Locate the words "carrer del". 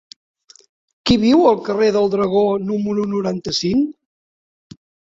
1.69-2.09